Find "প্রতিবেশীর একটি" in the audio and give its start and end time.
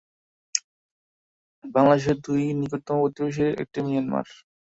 3.01-3.79